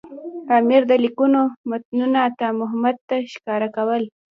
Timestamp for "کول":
3.75-4.03